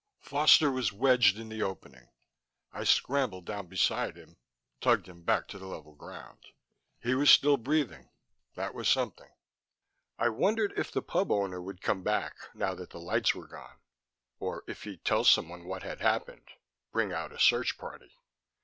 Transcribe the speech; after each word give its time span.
Foster 0.19 0.71
was 0.71 0.91
wedged 0.91 1.37
in 1.37 1.49
the 1.49 1.61
opening. 1.61 2.09
I 2.71 2.85
scrambled 2.85 3.45
down 3.45 3.67
beside 3.67 4.17
him, 4.17 4.37
tugged 4.79 5.07
him 5.07 5.21
back 5.21 5.47
to 5.49 5.59
the 5.59 5.67
level 5.67 5.93
ground. 5.93 6.39
He 6.99 7.13
was 7.13 7.29
still 7.29 7.55
breathing; 7.57 8.09
that 8.55 8.73
was 8.73 8.89
something. 8.89 9.29
I 10.17 10.29
wondered 10.29 10.73
if 10.75 10.91
the 10.91 11.03
pub 11.03 11.31
owner 11.31 11.61
would 11.61 11.83
come 11.83 12.01
back, 12.01 12.35
now 12.55 12.73
that 12.73 12.89
the 12.89 12.99
lights 12.99 13.35
were 13.35 13.45
gone 13.47 13.77
or 14.39 14.63
if 14.65 14.85
he'd 14.85 15.05
tell 15.05 15.23
someone 15.23 15.65
what 15.67 15.83
had 15.83 16.01
happened, 16.01 16.49
bring 16.91 17.13
out 17.13 17.31
a 17.31 17.37
search 17.37 17.77
party. 17.77 18.15